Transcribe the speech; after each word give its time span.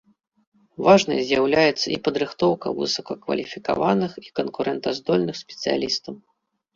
Важнай 0.85 1.19
з'яўляецца 1.25 1.83
і 1.95 1.99
падрыхтоўка 2.07 2.67
высокакваліфікаваных 2.79 4.11
і 4.27 4.33
канкурэнтаздольных 4.39 5.35
спецыялістаў. 5.43 6.13